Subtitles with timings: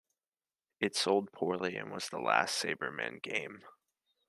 [0.79, 3.63] It sold poorly and was the last Sabreman game.